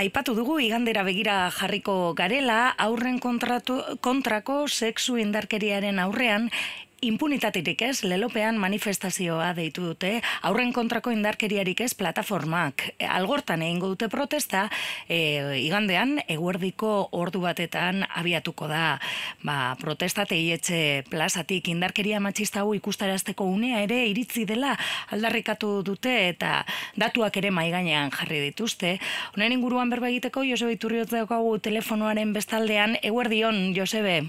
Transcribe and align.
aipatu 0.00 0.32
dugu 0.32 0.56
igandera 0.64 1.02
begira 1.04 1.50
jarriko 1.52 2.14
garela, 2.16 2.70
aurren 2.80 3.18
kontratu, 3.20 3.80
kontrako 4.00 4.62
sexu 4.68 5.18
indarkeriaren 5.20 6.00
aurrean, 6.00 6.48
impunitaterik 7.00 7.82
ez, 7.82 8.02
lelopean 8.04 8.58
manifestazioa 8.60 9.52
deitu 9.56 9.84
dute, 9.90 10.20
aurren 10.42 10.72
kontrako 10.72 11.12
indarkeriarik 11.14 11.80
ez 11.80 11.92
plataformak. 11.94 12.90
Algortan 13.08 13.62
egingo 13.64 13.88
dute 13.92 14.08
protesta, 14.12 14.66
e, 15.08 15.58
igandean, 15.62 16.18
eguerdiko 16.28 17.08
ordu 17.16 17.42
batetan 17.44 18.04
abiatuko 18.08 18.68
da 18.68 18.98
ba, 19.44 19.76
protesta 19.80 20.26
teietxe 20.28 21.04
plazatik 21.10 21.68
indarkeria 21.72 22.20
matxista 22.20 22.64
hau 22.64 22.74
ikustarazteko 22.76 23.44
unea 23.48 23.82
ere 23.86 24.02
iritzi 24.10 24.44
dela 24.48 24.76
aldarrikatu 25.14 25.80
dute 25.86 26.14
eta 26.28 26.64
datuak 27.00 27.36
ere 27.40 27.50
maiganean 27.54 28.12
jarri 28.14 28.42
dituzte. 28.50 28.98
Honen 29.36 29.56
inguruan 29.56 29.90
berba 29.90 30.10
egiteko, 30.12 30.44
Josebe 30.44 30.76
Iturriotzeko 30.76 31.40
telefonoaren 31.58 32.32
bestaldean, 32.36 32.96
eguerdion, 33.02 33.70
Josebe? 33.76 34.22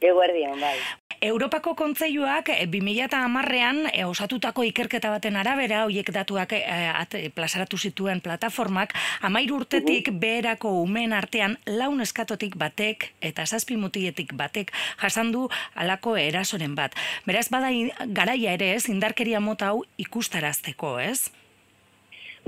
Eguerdion, 0.00 0.58
bai. 0.60 0.76
Europako 1.20 1.74
kontzeiuak 1.76 2.48
2000 2.48 3.04
eta 3.04 3.18
amarrean 3.26 3.82
e, 3.92 4.06
osatutako 4.08 4.62
ikerketa 4.64 5.10
baten 5.12 5.34
arabera, 5.36 5.82
hoiek 5.84 6.08
datuak 6.16 6.54
e, 6.56 6.60
at, 6.88 7.12
plazaratu 7.36 7.76
zituen 7.76 8.22
plataformak, 8.24 8.94
amairu 9.28 9.58
urtetik 9.60 10.08
beherako 10.22 10.72
umen 10.80 11.12
artean 11.12 11.58
laun 11.68 12.00
eskatotik 12.00 12.56
batek 12.56 13.10
eta 13.20 13.44
zazpi 13.44 13.76
mutietik 13.76 14.32
batek 14.32 14.72
jasandu 15.02 15.50
alako 15.76 16.16
erasoren 16.16 16.72
bat. 16.74 16.96
Beraz, 17.28 17.50
bada 17.52 17.68
garaia 18.16 18.56
ere 18.56 18.72
ez, 18.78 18.88
indarkeria 18.88 19.44
mota 19.44 19.74
hau 19.74 19.84
ikustarazteko, 20.00 20.96
ez? 21.04 21.28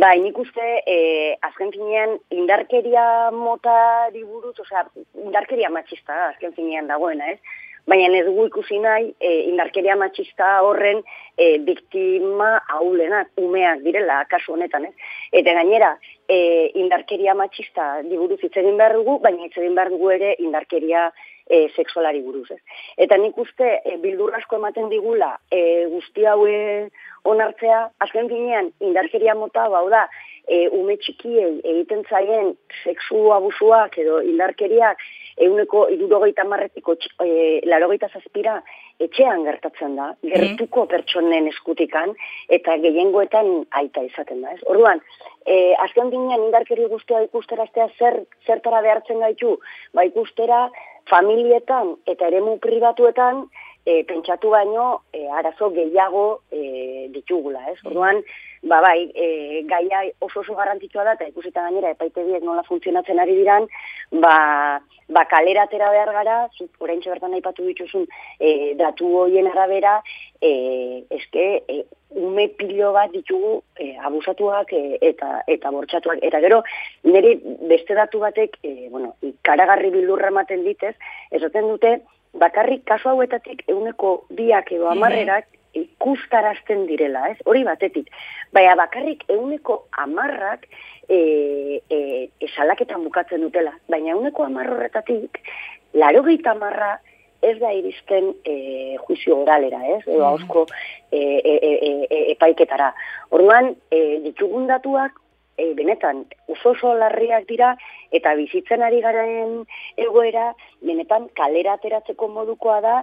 Ba, 0.01 0.15
nik 0.17 0.39
uste, 0.41 0.65
eh, 0.89 1.37
azken 1.45 1.77
finean, 1.77 2.17
indarkeria 2.33 3.05
mota 3.37 4.09
diburuz, 4.15 4.57
osea, 4.65 4.87
indarkeria 5.21 5.69
matxista, 5.69 6.31
azken 6.31 6.57
finean 6.57 6.89
dagoena, 6.89 7.35
ez? 7.37 7.61
Baina 7.87 8.19
ez 8.19 8.27
dugu 8.27 8.47
ikusi 8.47 8.79
nahi 8.79 9.11
e, 9.21 9.33
indarkeria 9.51 9.97
matxista 9.99 10.49
horren 10.63 11.03
e, 11.37 11.59
biktima 11.67 12.55
haulenak, 12.77 13.33
umeak 13.41 13.83
direla, 13.87 14.23
kasu 14.31 14.55
honetan, 14.55 14.87
ez? 14.91 14.95
Eta 15.43 15.55
gainera, 15.59 15.93
e, 16.29 16.71
indarkeria 16.85 17.35
matxista 17.35 18.03
diguruz 18.07 18.41
hitz 18.43 18.55
egin 18.63 18.79
behar 18.79 18.97
dugu, 19.01 19.19
baina 19.25 19.47
hitz 19.47 19.57
egin 19.59 19.75
behar 19.79 19.91
dugu 19.95 20.13
ere 20.15 20.35
indarkeria 20.39 21.09
e, 21.49 21.69
seksualari 21.77 22.23
buruz, 22.23 22.49
ez? 22.55 22.61
Eta 23.07 23.19
nik 23.19 23.39
uste, 23.39 23.79
e, 23.85 23.97
bildurrasko 24.03 24.61
ematen 24.61 24.91
digula, 24.93 25.35
e, 25.51 25.87
guzti 25.91 26.29
haue 26.29 26.89
onartzea, 27.29 27.89
azken 28.05 28.31
finean, 28.31 28.71
indarkeria 28.83 29.35
mota, 29.39 29.69
bau 29.73 29.89
da, 29.91 30.07
e, 30.47 30.69
ume 30.75 30.97
txikiei 31.03 31.59
egiten 31.75 32.07
zaien 32.09 32.55
sexu 32.83 33.31
abusuak 33.35 33.99
edo 34.03 34.21
indarkeriak 34.27 35.03
euneko 35.41 35.87
irurogeita 35.95 36.45
marretiko 36.45 36.97
e, 37.25 37.61
larogeita 37.69 38.09
zazpira 38.13 38.59
etxean 39.01 39.45
gertatzen 39.45 39.97
da, 39.97 40.13
mhm. 40.23 40.33
gertuko 40.33 40.87
pertsonen 40.91 41.49
eskutikan, 41.51 42.15
eta 42.49 42.77
gehiengoetan 42.85 43.53
aita 43.83 44.05
izaten 44.09 44.43
da. 44.43 44.55
Ez? 44.57 44.63
Orduan, 44.67 45.03
e, 45.47 45.75
azken 45.87 46.13
dinean 46.13 46.47
indarkeri 46.49 46.87
guztia 46.93 47.23
ikusteraztea 47.29 47.89
zer, 47.99 48.23
zertara 48.47 48.83
behartzen 48.85 49.23
gaitu, 49.25 49.57
ba 49.95 50.05
ikustera 50.09 50.67
familietan 51.11 51.97
eta 52.07 52.29
eremu 52.31 52.59
pribatuetan 52.63 53.47
e, 53.85 54.05
pentsatu 54.05 54.51
baino 54.51 55.03
e, 55.13 55.27
arazo 55.29 55.71
gehiago 55.75 56.43
e, 56.51 57.09
ditugula, 57.13 57.63
ez? 57.71 57.79
Orduan, 57.85 58.23
ba 58.63 58.81
bai, 58.81 59.11
e, 59.15 59.63
gaia 59.67 60.05
oso 60.21 60.41
oso 60.41 60.55
garrantzitsua 60.55 61.05
da, 61.05 61.15
eta 61.19 61.27
ikusita 61.27 61.65
gainera 61.67 61.91
epaitegiek 61.97 62.45
nola 62.47 62.63
funtzionatzen 62.69 63.19
ari 63.19 63.35
diran, 63.41 63.67
ba, 64.23 64.37
ba 65.09 65.25
kalera 65.31 65.67
atera 65.67 65.91
behar 65.91 66.13
gara, 66.15 66.37
orain 66.79 67.03
bertan 67.05 67.35
aipatu 67.35 67.67
dituzun 67.67 68.07
e, 68.39 68.75
datu 68.79 69.11
hoien 69.25 69.51
arabera, 69.51 69.99
e, 70.41 70.53
eske, 71.11 71.49
e, 71.67 71.83
ume 72.15 72.49
pilo 72.55 72.93
bat 72.93 73.11
ditugu 73.11 73.63
e, 73.81 73.97
abusatuak 73.99 74.73
e, 74.77 74.99
eta 75.11 75.43
eta 75.49 75.71
bortxatuak. 75.75 76.23
Eta 76.23 76.41
gero, 76.45 76.63
niri 77.03 77.39
beste 77.69 77.97
datu 77.99 78.23
batek, 78.23 78.59
e, 78.63 78.89
bueno, 78.91 79.17
karagarri 79.43 79.91
bildurra 79.91 80.31
ematen 80.31 80.63
ditez, 80.63 80.95
esaten 81.33 81.71
dute, 81.73 81.97
bakarrik 82.39 82.85
kasu 82.89 83.13
hauetatik 83.13 83.65
euneko 83.69 84.25
biak 84.31 84.73
edo 84.73 84.89
amarrerak 84.89 85.47
ikustarazten 85.75 86.87
direla, 86.87 87.29
ez? 87.33 87.39
Hori 87.49 87.63
batetik. 87.65 88.11
Baina 88.53 88.75
bakarrik 88.77 89.25
euneko 89.33 89.87
amarrak 90.05 90.67
e, 91.09 91.81
e, 91.89 92.29
esalaketan 92.45 93.05
bukatzen 93.05 93.41
dutela. 93.41 93.73
Baina 93.89 94.13
euneko 94.17 94.45
amarrorretatik, 94.45 95.41
laro 95.95 96.25
amarra 96.45 96.99
ez 97.43 97.59
da 97.59 97.73
iristen 97.73 98.35
e, 98.45 98.97
juizio 99.07 99.41
oralera, 99.43 99.81
ez? 99.97 100.03
Edo 100.07 100.25
hausko 100.25 100.67
e, 101.11 101.19
e, 101.19 101.55
e, 101.57 102.07
e, 102.09 102.33
epaiketara. 102.33 102.93
Orduan, 103.31 103.75
e, 103.91 104.21
ditugun 104.29 104.67
datuak 104.67 105.22
e, 105.63 105.73
benetan 105.79 106.25
oso 106.55 106.75
oso 106.75 106.95
larriak 106.99 107.47
dira 107.49 107.73
eta 108.19 108.35
bizitzen 108.39 108.83
ari 108.83 109.01
garen 109.05 109.53
egoera 110.07 110.47
benetan 110.89 111.29
kalera 111.39 111.77
ateratzeko 111.79 112.29
modukoa 112.37 112.81
da 112.85 112.97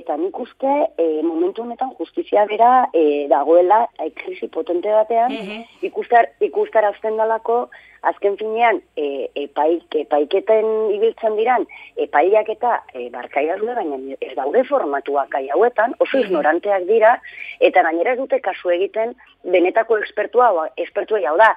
eta 0.00 0.16
nik 0.22 0.38
uste 0.46 0.72
e, 0.96 1.06
momentu 1.22 1.66
honetan 1.66 1.92
justizia 1.98 2.46
bera 2.52 2.70
e, 2.92 3.26
dagoela 3.32 3.84
e, 3.98 4.10
krisi 4.22 4.48
potente 4.48 4.96
batean 5.00 5.32
mm 5.32 5.44
-hmm. 5.44 5.66
ikustar, 5.90 6.32
ikustarazten 6.50 7.16
dalako 7.22 7.66
azken 8.06 8.36
finean 8.38 8.80
e, 8.96 9.28
epaik, 9.46 9.94
epaiketen 10.02 10.66
ibiltzen 10.94 11.36
diran 11.38 11.66
epaiak 12.06 12.48
eta 12.54 12.78
e, 12.94 13.08
barkai 13.10 13.46
baina 13.48 13.98
ez 14.20 14.34
daude 14.36 14.62
formatuak 14.68 15.30
gai 15.30 15.48
hauetan, 15.50 15.94
oso 15.98 16.18
ignoranteak 16.18 16.86
dira 16.86 17.16
eta 17.60 17.82
gainera 17.82 18.12
ez 18.12 18.18
dute 18.18 18.40
kasu 18.40 18.70
egiten 18.70 19.14
benetako 19.44 19.98
ekspertua, 19.98 20.50
o, 20.52 20.66
ekspertuei 20.76 21.24
hau 21.26 21.36
da, 21.38 21.54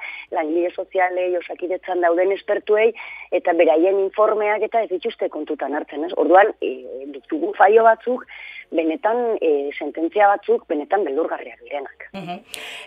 langile 0.50 0.72
sozialei, 0.76 1.38
osakidetzan 1.38 2.02
dauden 2.02 2.32
espertuei, 2.34 2.94
eta 3.32 3.54
beraien 3.54 4.00
informeak 4.00 4.62
eta 4.66 4.84
ez 4.84 4.90
dituzte 4.90 5.30
kontutan 5.30 5.74
hartzen, 5.74 6.06
ez? 6.06 6.14
Orduan, 6.18 6.54
e, 6.62 7.06
ditugu 7.14 7.54
faio 7.58 7.84
batzuk, 7.84 8.26
benetan 8.72 9.38
e, 9.42 9.72
sententzia 9.74 10.28
batzuk 10.30 10.68
benetan 10.70 11.04
beldurgarriak 11.04 11.62
direnak. 11.66 12.06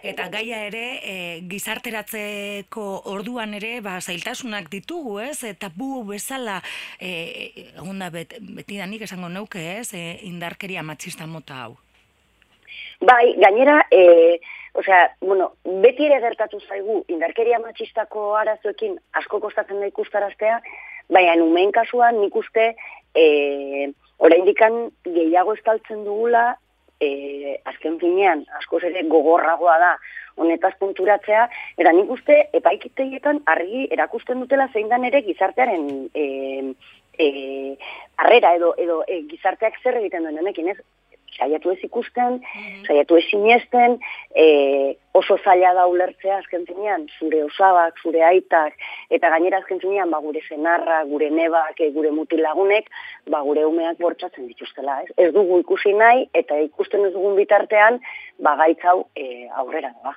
Eta 0.02 0.28
gaia 0.30 0.64
ere 0.68 0.84
e, 1.02 1.14
gizarteratzeko 1.50 2.84
orduan 3.10 3.54
ere 3.58 3.80
ba 3.80 3.98
zailtasunak 4.00 4.70
ditugu, 4.70 5.18
ez? 5.20 5.42
Eta 5.44 5.72
bu 5.74 6.04
bezala 6.06 6.60
eh 7.00 7.72
onda 7.80 8.10
bet, 8.10 8.38
betidanik 8.40 9.02
esango 9.02 9.28
neuke, 9.28 9.78
ez? 9.80 9.92
E, 9.94 10.18
indarkeria 10.22 10.82
matxista 10.82 11.26
mota 11.26 11.64
hau. 11.64 11.76
Bai, 13.00 13.34
gainera 13.38 13.86
eh 13.90 14.40
Osea, 14.74 15.16
bueno, 15.20 15.52
beti 15.64 16.06
ere 16.06 16.18
gertatu 16.22 16.58
zaigu 16.64 17.02
indarkeria 17.12 17.58
matxistako 17.60 18.30
arazoekin 18.40 18.94
asko 19.20 19.40
kostatzen 19.42 19.82
da 19.82 19.88
ikustaraztea, 19.90 20.60
baina 21.12 21.34
numen 21.36 21.72
kasuan 21.76 22.20
nik 22.22 22.36
uste 22.40 22.70
e, 23.14 23.26
oraindikan 24.16 24.78
gehiago 25.04 25.52
estaltzen 25.58 26.06
dugula 26.06 26.54
e, 27.00 27.58
azken 27.68 27.98
finean 28.00 28.46
asko 28.60 28.80
ere 28.88 29.04
gogorragoa 29.12 29.76
da 29.82 29.92
honetaz 30.40 30.72
punturatzea, 30.80 31.44
eta 31.76 31.92
nik 31.92 32.08
uste 32.16 32.38
epaikitegietan 32.56 33.42
argi 33.52 33.84
erakusten 33.92 34.40
dutela 34.40 34.70
zein 34.72 34.88
dan 34.88 35.04
ere 35.04 35.20
gizartearen 35.26 35.84
e, 36.14 36.26
e, 37.18 37.28
arrera 38.24 38.56
edo, 38.56 38.72
edo 38.80 39.02
e, 39.04 39.20
gizarteak 39.28 39.76
zer 39.82 40.00
egiten 40.00 40.24
duen 40.24 40.40
honekin, 40.40 40.72
ez? 40.72 40.78
Saiatu 41.38 41.72
ez 41.72 41.78
ikusten, 41.82 42.40
mm 42.40 42.84
saiatu 42.86 43.16
ez 43.16 43.24
sinesten, 43.30 43.98
e, 44.34 44.46
oso 45.12 45.36
zaila 45.44 45.72
da 45.76 45.86
ulertzea 45.86 46.38
azken 46.38 46.64
zinean, 46.66 47.06
zure 47.18 47.44
osabak, 47.44 48.00
zure 48.02 48.24
aitak, 48.24 48.74
eta 49.10 49.30
gainera 49.34 49.60
azken 49.62 49.80
zinean, 49.80 50.10
ba, 50.10 50.20
gure 50.24 50.40
zenarra, 50.48 51.02
gure 51.12 51.30
nebak, 51.30 51.80
e, 51.80 51.90
gure 51.94 52.10
mutilagunek, 52.10 52.90
ba, 53.30 53.42
gure 53.46 53.64
umeak 53.68 54.00
bortzatzen 54.02 54.48
dituztela. 54.50 55.00
Ez, 55.04 55.14
ez 55.28 55.30
dugu 55.36 55.60
ikusi 55.62 55.94
nahi, 55.94 56.26
eta 56.34 56.58
ikusten 56.66 57.06
ez 57.06 57.14
dugun 57.14 57.38
bitartean, 57.38 58.00
ba, 58.40 58.56
gaitzau 58.64 59.06
e, 59.14 59.48
aurrera 59.62 59.94
da 60.02 60.16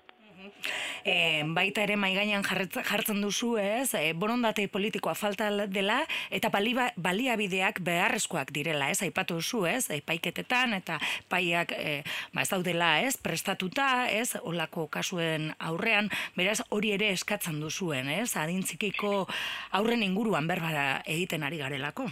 e, 1.06 1.44
baita 1.56 1.84
ere 1.86 1.96
maigainan 2.00 2.44
jartzen 2.46 3.22
duzu, 3.22 3.56
ez? 3.62 3.94
E, 3.94 4.14
borondate 4.14 4.68
politikoa 4.72 5.16
falta 5.16 5.50
dela 5.68 6.02
eta 6.34 6.50
baliba, 6.54 6.90
baliabideak 6.98 7.82
beharrezkoak 7.86 8.52
direla, 8.56 8.90
ez? 8.90 9.02
Aipatu 9.06 9.40
duzu, 9.40 9.66
ez? 9.70 9.86
Epaiketetan 9.94 10.74
eta 10.80 11.00
paiak 11.30 11.72
e, 11.78 12.02
ba 12.34 12.46
ez 12.46 12.50
daudela, 12.52 12.92
ez? 13.02 13.16
Prestatuta, 13.18 14.10
ez? 14.10 14.36
Olako 14.42 14.88
kasuen 14.92 15.54
aurrean, 15.60 16.10
beraz 16.36 16.62
hori 16.70 16.94
ere 16.98 17.12
eskatzen 17.16 17.60
duzuen, 17.62 18.10
ez? 18.10 18.36
Adintzikiko 18.36 19.26
aurren 19.72 20.04
inguruan 20.04 20.48
berbara 20.48 21.02
egiten 21.06 21.44
ari 21.44 21.62
garelako. 21.62 22.10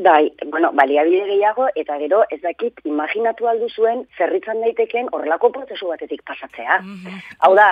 Bai, 0.00 0.32
bueno, 0.46 0.70
baliabide 0.72 1.26
gehiago, 1.28 1.66
eta 1.76 1.98
gero, 2.00 2.22
ez 2.32 2.38
dakit, 2.40 2.78
imaginatu 2.88 3.48
aldu 3.50 3.66
zuen, 3.68 4.06
zerritzan 4.16 4.62
daiteken 4.64 5.10
horrelako 5.12 5.50
prozesu 5.52 5.90
batetik 5.92 6.22
pasatzea. 6.24 6.78
Mhm. 6.80 7.18
Hau 7.44 7.50
da, 7.58 7.66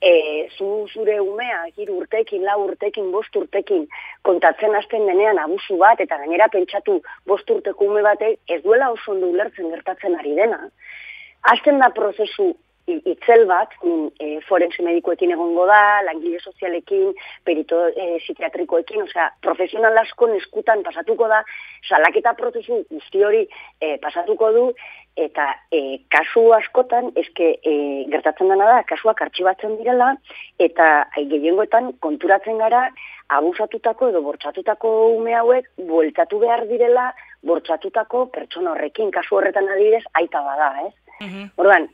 e, 0.00 0.48
zu 0.56 0.86
zure 0.94 1.18
umea, 1.20 1.58
hiru 1.76 1.98
urtekin, 2.00 2.44
lau 2.48 2.56
urtekin, 2.64 3.10
bost 3.12 3.36
urtekin, 3.36 3.84
kontatzen 4.22 4.74
hasten 4.78 5.04
denean 5.10 5.38
abusu 5.42 5.76
bat, 5.76 6.00
eta 6.00 6.16
gainera 6.22 6.48
pentsatu 6.48 7.02
bost 7.26 7.50
urteko 7.50 7.90
ume 7.90 8.00
batek, 8.08 8.40
ez 8.48 8.62
duela 8.62 8.90
oso 8.96 9.12
ondo 9.12 9.28
ulertzen 9.34 9.68
gertatzen 9.76 10.16
ari 10.18 10.34
dena. 10.40 10.62
Hasten 11.52 11.84
da 11.84 11.90
prozesu 11.92 12.54
itzel 12.86 13.46
bat, 13.46 13.72
mm, 13.82 14.08
e, 14.20 14.40
forense 14.48 14.82
medikoekin 14.82 15.32
egongo 15.32 15.66
da, 15.66 16.02
langile 16.04 16.40
sozialekin, 16.40 17.14
perito 17.44 17.78
e, 17.88 18.18
psikiatrikoekin, 18.24 19.06
osea, 19.06 19.30
profesional 19.42 19.96
asko 19.98 20.28
eskutan 20.36 20.82
pasatuko 20.84 21.28
da, 21.28 21.42
salaketa 21.88 22.34
prozesu 22.34 22.84
guzti 22.90 23.24
hori 23.24 23.42
e, 23.80 23.96
pasatuko 24.02 24.52
du, 24.52 24.66
eta 25.16 25.48
e, 25.72 26.00
kasu 26.12 26.52
askotan, 26.58 27.10
eske 27.16 27.54
e, 27.62 27.74
gertatzen 28.12 28.52
dena 28.52 28.68
da, 28.68 28.82
kasuak 28.88 29.22
artxibatzen 29.22 29.78
direla, 29.80 30.14
eta 30.58 31.08
ai, 31.16 31.26
gehiengoetan 31.32 31.94
konturatzen 32.04 32.58
gara, 32.58 32.88
abusatutako 33.32 34.10
edo 34.12 34.20
bortsatutako 34.22 34.90
ume 35.16 35.32
hauek 35.34 35.70
bueltatu 35.88 36.38
behar 36.42 36.66
direla 36.68 37.08
bortsatutako 37.46 38.26
pertsona 38.34 38.74
horrekin, 38.74 39.10
kasu 39.14 39.38
horretan 39.38 39.68
adibidez, 39.68 40.04
aita 40.20 40.42
bada, 40.44 40.72
ez? 40.86 40.92
Mhm. 41.20 41.52
Orduan, 41.56 41.88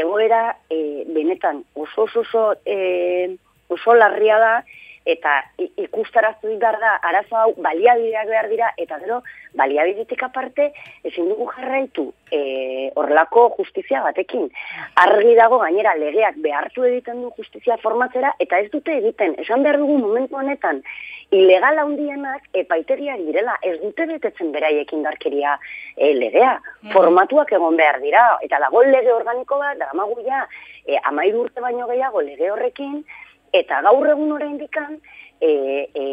egoera 0.00 0.56
e, 0.70 1.04
benetan 1.08 1.64
oso 1.74 2.02
oso 2.02 2.20
oso, 2.20 2.56
e, 2.64 3.36
oso 3.68 3.94
larria 3.94 4.38
da 4.38 4.64
eta 5.04 5.44
i- 5.58 5.70
ikustaraztu 5.84 6.48
behar 6.58 6.78
da 6.80 6.96
arazo 7.02 7.36
hau 7.36 7.54
baliabideak 7.56 8.26
behar 8.28 8.48
dira 8.48 8.72
eta 8.76 8.98
gero 8.98 9.22
baliabidetik 9.54 10.22
aparte 10.22 10.72
ezin 11.04 11.28
dugu 11.28 11.46
jarraitu 11.56 12.12
e, 12.30 12.90
horrelako 12.94 13.54
justizia 13.58 14.02
batekin. 14.02 14.50
Argi 14.96 15.34
dago 15.34 15.58
gainera 15.58 15.94
legeak 15.96 16.36
behartu 16.36 16.84
egiten 16.84 17.22
du 17.22 17.32
justizia 17.36 17.76
formatzera 17.82 18.34
eta 18.38 18.58
ez 18.58 18.70
dute 18.70 18.96
egiten. 18.98 19.34
Esan 19.38 19.62
behar 19.62 19.78
dugu 19.78 19.98
momentu 19.98 20.36
honetan 20.36 20.82
ilegal 21.32 21.78
handienak 21.78 22.44
epaitegiak 22.52 23.20
direla, 23.26 23.56
ez 23.62 23.78
dute 23.80 24.06
betetzen 24.06 24.52
beraiek 24.52 24.92
indarkeria 24.92 25.58
e, 25.96 26.12
legea. 26.14 26.58
Formatuak 26.92 27.52
egon 27.52 27.76
behar 27.76 28.00
dira, 28.00 28.24
eta 28.44 28.58
dago 28.60 28.82
lege 28.84 29.12
organiko 29.12 29.58
bat, 29.58 29.78
daramagu 29.80 30.20
ja, 30.26 30.46
e, 30.86 30.98
amairu 31.08 31.46
urte 31.46 31.60
baino 31.64 31.86
gehiago 31.88 32.20
lege 32.20 32.50
horrekin, 32.52 33.04
eta 33.52 33.82
gaur 33.84 34.08
egun 34.08 34.32
oraindikan 34.32 34.98
e, 35.42 35.50
e, 35.94 36.04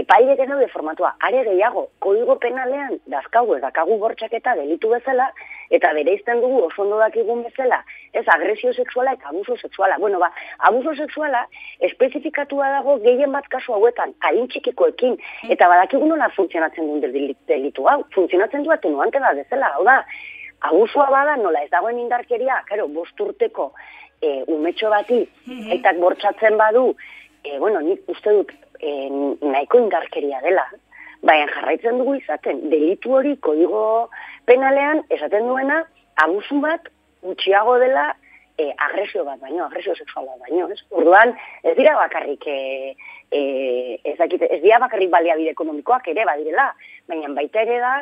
epailek 0.00 0.40
ez 0.40 0.48
daude 0.48 0.68
formatua 0.70 1.10
are 1.26 1.42
gehiago 1.48 1.88
kodigo 1.98 2.36
penalean 2.38 3.00
dazkagu 3.10 3.56
ez 3.56 3.62
dakagu 3.64 3.98
bortxaketa 3.98 4.54
delitu 4.60 4.92
bezala 4.92 5.26
eta 5.70 5.90
bereizten 5.96 6.40
dugu 6.44 6.62
oso 6.68 6.82
ondo 6.84 7.00
dakigun 7.02 7.42
bezala 7.42 7.80
ez 8.12 8.24
agresio 8.36 8.72
sexuala 8.72 9.12
eta 9.12 9.28
abuso 9.28 9.56
sexuala. 9.56 9.98
Bueno 9.98 10.20
ba 10.22 10.30
abuso 10.70 10.94
sexuala 10.94 11.42
espezifikatua 11.80 12.70
dago 12.78 12.98
gehien 13.02 13.32
bat 13.32 13.48
kasu 13.48 13.74
hauetan 13.74 14.14
adin 14.20 14.48
txikikoekin 14.48 15.18
eta 15.50 15.68
badakigu 15.68 16.06
nola 16.06 16.30
funtzionatzen 16.38 16.86
duen 16.86 17.02
deli- 17.02 17.36
delitu 17.48 17.88
hau. 17.88 18.04
Funtzionatzen 18.14 18.62
du 18.62 18.70
atenuante 18.70 19.20
bat 19.20 19.36
bezala 19.42 19.74
hau 19.74 19.84
da 19.84 20.02
abusua 20.60 21.10
bada 21.10 21.36
nola 21.36 21.62
ez 21.64 21.70
dagoen 21.70 21.98
indarkeria 21.98 22.62
claro 22.70 22.88
bost 22.88 23.20
urteko 23.20 23.72
e, 24.22 24.42
umetxo 24.46 24.90
bati 24.90 25.22
aitak 25.70 26.00
bortsatzen 26.00 26.56
badu, 26.58 26.88
e, 27.44 27.58
bueno, 27.58 27.80
nik 27.80 28.02
uste 28.12 28.34
dut 28.38 28.52
e, 28.80 29.08
nahiko 29.42 29.80
indarkeria 29.84 30.40
dela, 30.44 30.66
baina 31.26 31.48
jarraitzen 31.54 31.98
dugu 32.00 32.16
izaten, 32.20 32.68
delitu 32.70 33.16
hori 33.18 33.36
kodigo 33.42 34.10
penalean 34.46 35.02
esaten 35.10 35.48
duena 35.48 35.82
abusu 36.22 36.60
bat 36.60 36.88
gutxiago 37.22 37.78
dela 37.82 38.12
e, 38.58 38.72
agresio 38.78 39.24
bat 39.24 39.40
baino, 39.40 39.66
agresio 39.66 39.94
sexual 39.96 40.26
bat 40.26 40.46
baino, 40.46 40.68
ez? 40.72 40.80
Orduan, 40.90 41.34
ez 41.62 41.74
dira 41.76 41.96
bakarrik 41.98 42.46
e, 42.48 42.58
e, 43.30 43.40
ez, 44.02 44.16
dakit, 44.18 44.42
ez 44.48 44.60
dira 44.62 44.80
bakarrik 44.82 45.10
baliabide 45.12 45.52
ekonomikoak 45.52 46.08
ere 46.12 46.24
badirela, 46.28 46.70
baina 47.08 47.32
baita 47.36 47.64
ere 47.66 47.80
da 47.82 47.94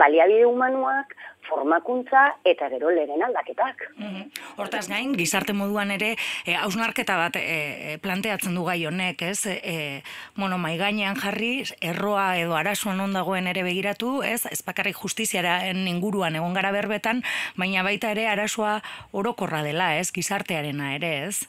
baliabide 0.00 0.46
humanuak, 0.48 1.14
formakuntza 1.50 2.22
eta 2.46 2.68
gero 2.72 2.90
lehen 2.94 3.22
aldaketak. 3.26 3.84
Mhm. 3.96 4.30
Hortaz 4.62 4.86
gain, 4.88 5.12
gizarte 5.18 5.52
moduan 5.56 5.90
ere, 5.90 6.14
e, 6.46 6.54
hausnarketa 6.54 7.16
bat 7.18 7.36
e, 7.36 7.98
planteatzen 8.02 8.54
du 8.54 8.64
gai 8.64 8.78
honek, 8.86 9.22
ez? 9.22 9.46
E, 9.46 10.02
bueno, 10.36 10.58
mai 10.58 10.76
gainean 10.78 11.18
jarri, 11.20 11.64
erroa 11.80 12.36
edo 12.38 12.56
arazoan 12.56 13.00
on 13.00 13.14
dagoen 13.16 13.50
ere 13.50 13.64
begiratu, 13.66 14.20
ez? 14.22 14.44
Ez 14.50 14.62
bakarrik 14.66 14.96
justiziaren 14.96 15.86
inguruan 15.88 16.36
egon 16.36 16.54
gara 16.54 16.72
berbetan, 16.72 17.24
baina 17.56 17.82
baita 17.86 18.12
ere 18.14 18.28
arazoa 18.28 18.80
orokorra 19.12 19.64
dela, 19.66 19.96
ez? 19.98 20.10
Gizartearena 20.12 20.94
ere, 20.96 21.14
ez? 21.28 21.48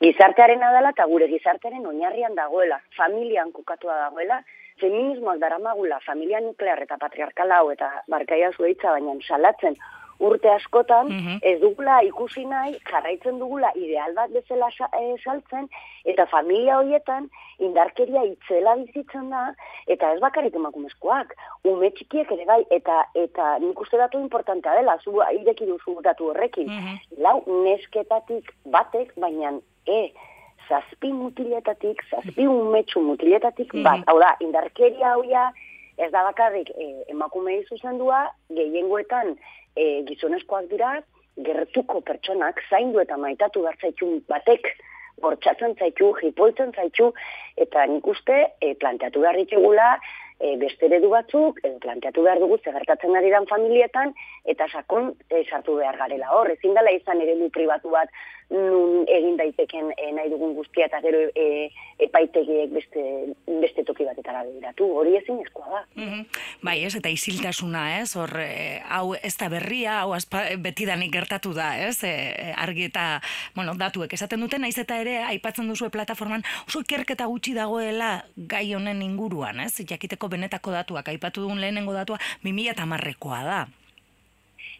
Gizartearena 0.00 0.70
dela 0.72 0.94
eta 0.94 1.04
gure 1.04 1.28
gizartearen 1.28 1.84
oinarrian 1.86 2.34
dagoela, 2.34 2.80
familian 2.96 3.52
kokatua 3.52 3.98
dagoela, 4.06 4.40
feminismoak 4.80 5.38
daramagula, 5.38 6.00
familia 6.06 6.40
nuklear 6.40 6.82
eta 6.82 6.96
patriarkala 6.98 7.58
hau 7.62 7.70
eta 7.70 7.90
barkaia 8.08 8.50
zueitza 8.56 8.90
baina 8.96 9.14
salatzen 9.28 9.76
urte 10.20 10.50
askotan, 10.52 11.06
Mhm. 11.08 11.38
ez 11.42 11.60
dugula 11.62 12.02
ikusi 12.04 12.44
nahi, 12.44 12.74
jarraitzen 12.90 13.38
dugula 13.38 13.70
ideal 13.74 14.12
bat 14.14 14.30
bezala 14.30 14.68
eh, 14.68 15.14
saltzen, 15.24 15.66
eta 16.04 16.26
familia 16.26 16.76
horietan 16.78 17.30
indarkeria 17.58 18.24
itzela 18.28 18.74
bizitzen 18.82 19.30
da, 19.30 19.54
eta 19.86 20.12
ez 20.12 20.20
bakarrik 20.20 20.54
emakumezkoak, 20.54 21.32
ume 21.64 21.90
txikiek 21.96 22.30
ere 22.36 22.44
bai, 22.44 22.66
eta 22.70 23.06
eta 23.14 23.58
nik 23.60 23.80
uste 23.80 23.96
datu 23.96 24.20
importantea 24.20 24.74
dela, 24.76 24.98
zu 25.02 25.16
ireki 25.40 25.66
duzu 25.66 25.96
datu 26.02 26.28
horrekin, 26.28 26.68
Mhm. 26.68 27.00
lau 27.22 27.42
nesketatik 27.64 28.52
batek, 28.66 29.14
baina 29.16 29.54
e, 29.86 30.12
zazpi 30.70 31.12
mutiletatik, 31.12 32.02
zazpi 32.10 32.46
umetxu 32.46 33.02
mutiletatik 33.02 33.74
bat. 33.82 34.00
Mhm. 34.00 34.06
Hau 34.08 34.18
da, 34.22 34.34
indarkeria 34.46 35.14
hauia 35.16 35.50
ez 36.00 36.10
da 36.12 36.22
bakarrik 36.24 36.70
e, 36.70 36.90
emakumei 37.12 37.58
zuzendua, 37.68 38.22
gehiengoetan 38.56 39.34
e, 39.76 40.02
gizonezkoak 40.08 40.70
dira, 40.70 40.94
gertuko 41.44 42.00
pertsonak 42.06 42.62
zaindu 42.70 43.02
eta 43.02 43.18
maitatu 43.20 43.66
behar 43.66 43.76
zaitu 43.80 44.08
batek, 44.28 44.72
bortxatzen 45.20 45.76
zaitu, 45.76 46.14
jipoltzen 46.22 46.72
zaitu, 46.72 47.12
eta 47.60 47.84
nik 47.92 48.06
uste 48.08 48.38
e, 48.60 48.74
planteatu 48.80 49.20
behar 49.24 49.36
ditugula, 49.42 49.92
e, 50.40 50.56
beste 50.60 50.88
eredu 50.88 51.10
batzuk, 51.12 51.60
edo 51.64 51.76
planteatu 51.84 52.24
behar 52.24 52.40
dugu 52.42 52.58
zegertatzen 52.64 53.16
ari 53.16 53.32
dan 53.34 53.48
familietan, 53.50 54.14
eta 54.48 54.68
sakon 54.72 55.12
e, 55.28 55.44
sartu 55.44 55.76
behar 55.82 56.00
garela 56.00 56.32
hor. 56.36 56.50
Ezin 56.56 56.76
dela 56.78 56.94
izan 56.96 57.20
eredu 57.20 57.50
pribatu 57.52 57.92
bat 57.92 58.08
nun 58.50 59.04
egin 59.06 59.36
daiteken 59.38 59.92
e, 59.94 60.10
nahi 60.16 60.30
dugun 60.32 60.56
guztia 60.56 60.88
eta 60.90 60.98
gero 61.04 61.20
e, 61.38 61.70
epaitegiek 62.02 62.72
beste, 62.74 63.02
beste 63.46 63.84
toki 63.86 64.06
batetara 64.08 64.42
begiratu. 64.48 64.88
Hori 65.00 65.16
ezin 65.18 65.38
da. 65.44 65.84
Mhm. 65.94 66.24
Bai, 66.66 66.84
ez, 66.84 66.94
eta 66.96 67.08
isiltasuna, 67.08 68.00
ez, 68.00 68.16
hor, 68.16 68.32
e, 68.40 68.80
hau 68.88 69.14
ez 69.14 69.36
da 69.38 69.48
berria, 69.52 70.00
hau 70.02 70.14
azpa, 70.16 70.42
betidanik 70.58 71.12
gertatu 71.12 71.52
da, 71.54 71.76
ez, 71.78 72.02
e, 72.04 72.52
argi 72.56 72.88
eta, 72.90 73.20
bueno, 73.54 73.74
datuek 73.78 74.12
esaten 74.12 74.40
duten, 74.40 74.64
naiz 74.66 74.78
eta 74.78 74.98
ere, 75.00 75.20
aipatzen 75.30 75.68
duzu 75.68 75.90
plataforman, 75.90 76.42
oso 76.66 76.82
ikerketa 76.82 77.28
gutxi 77.30 77.54
dagoela 77.54 78.24
gai 78.36 78.66
honen 78.74 79.02
inguruan, 79.02 79.60
ez, 79.60 79.76
jakiteko 79.86 80.28
benetako 80.28 80.74
datuak, 80.74 81.08
aipatu 81.08 81.46
dugun 81.46 81.60
lehenengo 81.60 81.94
datua, 81.94 82.18
2000 82.42 82.74
eta 82.74 82.86
marrekoa 82.86 83.44
da. 83.44 83.60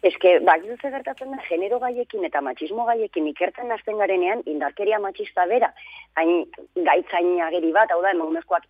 Eske, 0.01 0.39
bakizu 0.41 0.75
ze 0.81 0.89
gertatzen 0.89 1.31
da, 1.31 1.37
genero 1.47 1.77
gaiekin 1.79 2.25
eta 2.25 2.41
matxismo 2.41 2.85
gaiekin 2.87 3.27
ikertzen 3.31 3.71
hasten 3.71 3.99
garenean, 4.01 4.41
indarkeria 4.49 4.97
matxista 4.99 5.45
bera, 5.51 5.69
hain 6.17 6.45
gaitzain 6.87 7.35
ageri 7.47 7.69
bat, 7.75 7.93
hau 7.93 8.01
da, 8.01 8.13
emakumezkoak 8.15 8.65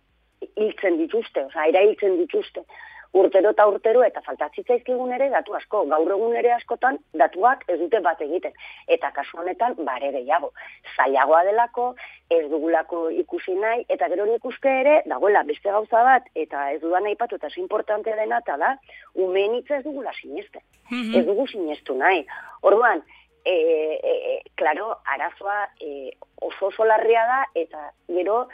hiltzen 0.60 0.98
dituzte, 1.00 1.46
oza, 1.48 1.64
era 1.72 1.80
hiltzen 1.86 2.18
dituzte, 2.20 2.66
urtero 3.12 3.50
eta 3.50 3.66
urtero, 3.68 4.02
eta 4.02 4.22
faltatzitzaizkigun 4.24 5.12
ere 5.12 5.28
datu 5.30 5.54
asko, 5.54 5.84
gaur 5.90 6.10
egun 6.14 6.36
ere 6.36 6.52
askotan 6.52 6.98
datuak 7.12 7.64
ez 7.68 7.78
dute 7.80 8.00
bat 8.00 8.20
egiten, 8.24 8.52
eta 8.88 9.10
kasu 9.12 9.38
honetan 9.38 9.74
bare 9.84 10.12
gehiago. 10.12 10.52
Zailagoa 10.96 11.42
delako, 11.44 11.94
ez 12.30 12.48
dugulako 12.50 13.10
ikusi 13.10 13.54
nahi, 13.54 13.84
eta 13.88 14.08
gero 14.08 14.24
nik 14.26 14.44
uste 14.44 14.72
ere, 14.80 15.02
dagoela 15.06 15.42
beste 15.44 15.70
gauza 15.70 16.02
bat, 16.02 16.28
eta 16.34 16.70
ez 16.72 16.80
dudan 16.80 17.06
aipatu, 17.06 17.36
eta 17.36 17.46
ez 17.52 17.58
importante 17.58 18.14
dena, 18.16 18.38
eta 18.38 18.56
da, 18.56 18.76
umeen 19.14 19.54
hitza 19.60 19.76
ez 19.76 19.84
dugula 19.84 20.12
sinesten 20.20 20.62
Mhm. 20.90 21.18
ez 21.18 21.26
dugu 21.26 21.46
sinestu 21.48 21.94
nahi. 21.94 22.26
Orduan, 22.62 23.02
e, 23.44 23.52
e, 23.52 24.12
e, 24.32 24.42
klaro, 24.54 24.98
arazoa 25.04 25.68
e, 25.80 26.10
oso 26.40 26.66
oso 26.66 26.84
larria 26.84 27.24
da, 27.26 27.46
eta 27.54 27.92
gero 28.08 28.48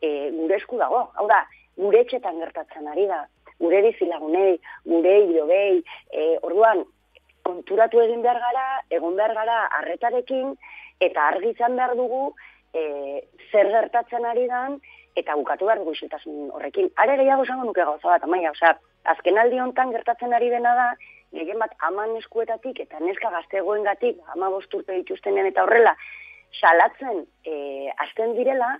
e, 0.00 0.30
gure 0.30 0.56
esku 0.56 0.76
dago. 0.78 1.10
Hau 1.14 1.26
da, 1.28 1.46
gure 1.76 2.00
etxetan 2.00 2.40
gertatzen 2.40 2.88
ari 2.88 3.06
da, 3.06 3.26
gure 3.60 3.82
bizilagunei, 3.88 4.58
gure 4.84 5.14
hilobei, 5.24 5.82
e, 6.12 6.26
orduan, 6.42 6.84
konturatu 7.46 8.02
egin 8.02 8.22
behar 8.24 8.40
gara, 8.42 8.66
egon 8.90 9.16
behar 9.16 9.34
gara 9.38 9.62
arretarekin, 9.80 10.54
eta 11.00 11.28
argi 11.30 11.52
izan 11.54 11.76
behar 11.78 11.94
dugu 11.96 12.22
e, 12.74 12.82
zer 13.50 13.70
gertatzen 13.72 14.26
ari 14.26 14.46
dan, 14.50 14.80
eta 15.16 15.36
bukatu 15.38 15.68
behar 15.68 15.80
dugu 15.80 15.94
horrekin. 16.58 16.90
Are 16.96 17.16
gehiago 17.16 17.44
esango 17.44 17.64
nuke 17.64 17.84
gauza 17.84 18.08
bat, 18.08 18.24
amaia, 18.24 18.50
osea, 18.50 18.76
azken 19.04 19.38
aldi 19.38 19.60
hontan 19.62 19.92
gertatzen 19.94 20.34
ari 20.34 20.50
dena 20.50 20.74
da, 20.74 20.88
gehien 21.32 21.58
bat 21.58 21.72
aman 21.88 22.16
eskuetatik 22.20 22.80
eta 22.84 23.00
neska 23.00 23.30
gaztegoen 23.30 23.84
gatik, 23.86 24.18
ama 24.34 24.50
bosturpe 24.50 24.94
dituztenean 25.00 25.48
eta 25.50 25.64
horrela, 25.64 25.96
salatzen 26.60 27.24
e, 27.44 27.90
azten 28.06 28.34
direla, 28.36 28.76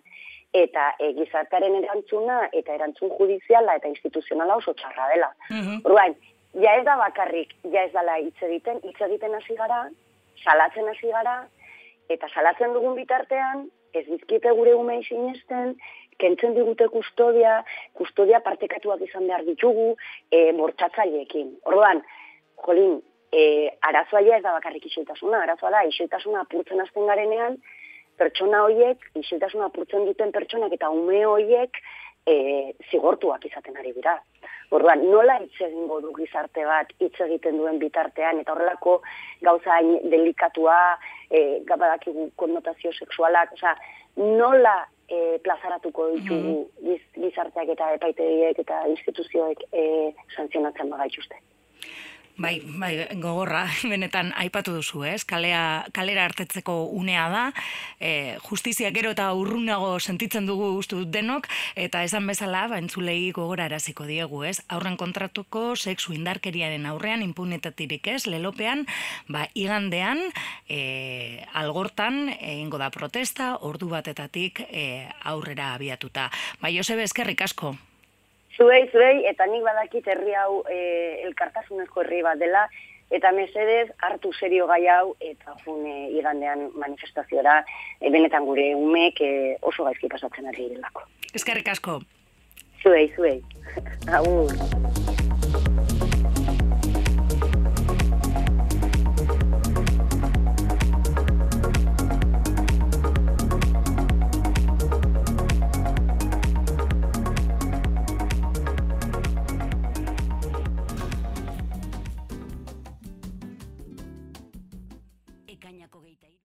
eta 0.52 0.94
e, 1.00 1.12
gizartaren 1.18 1.74
erantzuna 1.82 2.48
eta 2.52 2.74
erantzun 2.74 3.10
judiziala 3.18 3.76
eta 3.76 3.88
instituzionala 3.88 4.56
oso 4.56 4.74
txarra 4.74 5.08
dela. 5.14 5.34
Mm 5.50 5.82
ja 6.56 6.72
ez 6.78 6.84
da 6.84 6.96
bakarrik, 6.96 7.50
ja 7.72 7.82
ez 7.84 7.92
dala 7.92 8.16
hitz 8.16 8.42
egiten, 8.42 8.78
hitz 8.84 9.00
egiten 9.04 9.34
hasi 9.34 9.54
gara, 9.58 9.82
salatzen 10.40 10.88
hasi 10.88 11.10
gara, 11.12 11.34
eta 12.08 12.28
salatzen 12.32 12.72
dugun 12.72 12.96
bitartean, 12.96 13.66
ez 13.92 14.04
bizkite 14.08 14.52
gure 14.56 14.74
umei 14.74 15.02
sinesten, 15.04 15.74
kentzen 16.20 16.54
digute 16.56 16.88
kustodia, 16.88 17.58
kustodia 17.98 18.40
partekatuak 18.40 19.02
izan 19.04 19.26
behar 19.28 19.44
ditugu, 19.44 19.96
e, 20.32 20.52
bortxatzaileekin. 20.56 21.52
Orduan, 21.68 22.00
jolin, 22.64 23.00
e, 23.32 23.68
arazoa 23.90 24.22
ez 24.38 24.42
da 24.42 24.54
bakarrik 24.56 24.86
isiltasuna, 24.88 25.42
arazoa 25.44 25.74
da, 25.74 25.82
isiltasuna 25.92 26.44
apurtzen 26.46 26.80
azten 26.80 27.06
garenean, 27.10 27.58
pertsona 28.18 28.64
hoiek, 28.66 29.02
isiltasuna 29.20 29.70
apurtzen 29.70 30.06
duten 30.08 30.32
pertsonak 30.32 30.72
eta 30.76 30.90
ume 30.90 31.24
hoiek, 31.24 31.80
e, 32.26 32.72
zigortuak 32.90 33.44
izaten 33.46 33.76
ari 33.78 33.92
dira. 33.96 34.16
Orduan, 34.74 35.04
nola 35.12 35.36
hitz 35.42 35.60
egingo 35.62 36.00
du 36.02 36.10
gizarte 36.16 36.64
bat 36.66 36.90
hitz 36.98 37.14
egiten 37.28 37.60
duen 37.60 37.78
bitartean 37.78 38.40
eta 38.42 38.54
horrelako 38.54 38.98
gauza 39.46 39.78
delikatua, 40.10 40.78
eh 41.30 41.62
gabadakigu 41.68 42.30
konnotazio 42.36 42.92
sexualak, 42.92 43.52
osea, 43.54 43.76
nola 44.16 44.76
e, 45.08 45.38
plazaratuko 45.44 46.08
ditugu 46.16 46.56
gizarteak 47.14 47.68
eta 47.76 47.92
epaitegiek 47.98 48.58
eta 48.64 48.82
instituzioek 48.90 49.62
e, 49.72 49.84
santzionatzen 50.34 50.90
bagaituzte. 50.90 51.38
Bai, 52.36 52.60
bai, 52.60 53.06
gogorra, 53.16 53.62
benetan 53.92 54.28
aipatu 54.36 54.74
duzu, 54.76 55.06
ez? 55.08 55.22
Kalea, 55.24 55.86
kalera 55.96 56.26
hartetzeko 56.28 56.74
unea 56.92 57.30
da, 57.32 57.44
e, 57.96 58.36
justizia 58.44 58.90
gero 58.92 59.14
eta 59.14 59.30
urrunago 59.32 59.94
sentitzen 59.96 60.44
dugu 60.44 60.68
ustu 60.76 61.06
denok, 61.08 61.48
eta 61.80 62.04
esan 62.04 62.28
bezala, 62.28 62.66
ba, 62.68 62.76
entzulei 62.82 63.32
gogora 63.32 63.70
eraziko 63.72 64.04
diegu, 64.04 64.42
ez? 64.44 64.60
Aurren 64.68 65.00
kontratuko 65.00 65.64
sexu 65.80 66.12
indarkeriaren 66.12 66.84
aurrean 66.92 67.24
impunitatirik 67.24 68.12
ez, 68.12 68.26
lelopean, 68.28 68.84
ba, 69.32 69.48
igandean, 69.56 70.20
e, 70.68 71.40
algortan, 71.56 72.26
egingo 72.36 72.76
da 72.76 72.92
protesta, 72.92 73.54
ordu 73.64 73.88
batetatik 73.96 74.60
e, 74.68 75.06
aurrera 75.24 75.72
abiatuta. 75.72 76.28
Bai, 76.60 76.76
Josebe, 76.76 77.08
eskerrik 77.08 77.48
asko. 77.48 77.78
Zuei, 78.56 78.88
zuei, 78.88 79.24
eta 79.28 79.46
nik 79.50 79.64
badakit 79.66 80.06
herri 80.08 80.32
hau 80.34 80.62
e, 80.72 80.78
elkartasunezko 81.28 82.00
herri 82.02 82.22
bat 82.24 82.40
dela, 82.40 82.64
eta 83.12 83.32
mesedez 83.36 83.90
hartu 84.06 84.32
serio 84.38 84.66
gai 84.70 84.86
hau, 84.88 85.12
eta 85.20 85.56
june 85.64 86.08
igandean 86.16 86.70
manifestaziora, 86.80 87.58
e, 88.00 88.10
benetan 88.10 88.48
gure 88.48 88.70
umek 88.78 89.20
e, 89.20 89.34
oso 89.60 89.84
gaizki 89.84 90.08
pasatzen 90.12 90.48
ari 90.48 90.70
direlako. 90.70 91.04
Ezkerrik 91.36 91.68
asko. 91.74 92.00
Zuei, 92.82 93.10
zuei. 93.16 93.38
Agur. 94.16 95.15